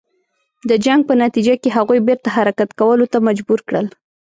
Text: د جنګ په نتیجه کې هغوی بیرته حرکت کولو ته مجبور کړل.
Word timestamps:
د 0.69 0.71
جنګ 0.85 1.01
په 1.09 1.13
نتیجه 1.23 1.53
کې 1.61 1.69
هغوی 1.77 1.99
بیرته 2.07 2.27
حرکت 2.37 2.69
کولو 2.79 3.05
ته 3.11 3.17
مجبور 3.27 3.59
کړل. 3.67 3.87